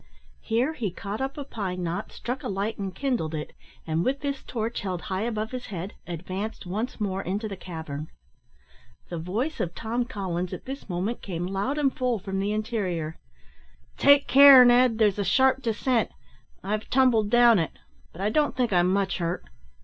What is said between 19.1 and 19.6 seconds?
hurt."